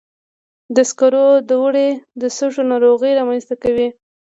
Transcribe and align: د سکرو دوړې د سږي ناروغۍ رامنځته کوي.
د 0.75 0.77
سکرو 0.89 1.27
دوړې 1.49 1.89
د 2.21 2.23
سږي 2.37 2.63
ناروغۍ 2.71 3.11
رامنځته 3.19 3.55
کوي. 3.63 3.87